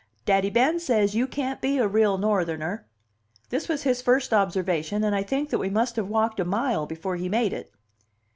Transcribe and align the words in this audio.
"Daddy 0.25 0.49
Ben 0.49 0.79
says 0.79 1.13
you 1.13 1.27
can't 1.27 1.61
be 1.61 1.77
a 1.77 1.87
real 1.87 2.17
Northerner." 2.17 2.87
This 3.49 3.69
was 3.69 3.83
his 3.83 4.01
first 4.01 4.33
observation, 4.33 5.03
and 5.03 5.13
I 5.13 5.21
think 5.21 5.51
that 5.51 5.59
we 5.59 5.69
must 5.69 5.95
have 5.95 6.07
walked 6.07 6.39
a 6.39 6.43
mile 6.43 6.87
before 6.87 7.17
he 7.17 7.29
made 7.29 7.53
it. 7.53 7.71